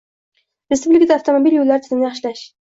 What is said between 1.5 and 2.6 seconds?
yo'llari tizimini yaxshilash